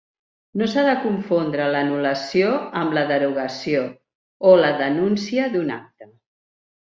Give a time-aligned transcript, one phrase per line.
[0.59, 3.83] No s'ha de confondre l'anul·lació amb la derogació
[4.53, 6.11] o la denúncia d'un acte.